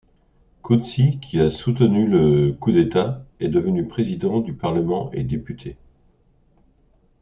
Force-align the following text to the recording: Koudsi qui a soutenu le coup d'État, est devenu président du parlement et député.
Koudsi 0.63 1.19
qui 1.19 1.39
a 1.39 1.51
soutenu 1.51 2.07
le 2.07 2.53
coup 2.53 2.71
d'État, 2.71 3.23
est 3.39 3.49
devenu 3.49 3.85
président 3.87 4.39
du 4.39 4.51
parlement 4.53 5.11
et 5.13 5.23
député. 5.23 5.77